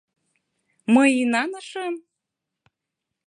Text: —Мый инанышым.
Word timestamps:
—Мый 0.93 1.11
инанышым. 1.21 1.95